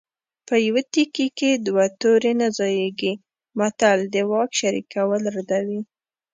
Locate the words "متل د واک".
3.59-4.51